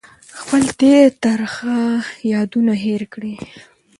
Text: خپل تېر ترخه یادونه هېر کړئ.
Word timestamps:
خپل 0.39 0.63
تېر 0.79 1.07
ترخه 1.23 1.77
یادونه 2.33 2.73
هېر 2.85 3.01
کړئ. 3.13 3.33